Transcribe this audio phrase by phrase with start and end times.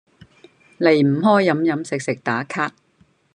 [0.79, 2.73] 離唔開飲飲食食打卡